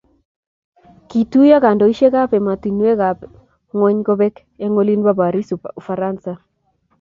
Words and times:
Kituyo 1.09 1.57
kandoisiekab 1.63 2.29
emotunwekab 2.39 3.17
ngwony 3.73 3.99
kobek 4.07 4.35
eng 4.63 4.75
olin 4.81 5.01
bo 5.05 5.11
Paris 5.19 5.49
Ufaransa 5.81 6.31